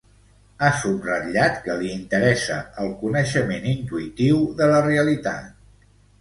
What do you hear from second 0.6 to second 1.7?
Ha subratllat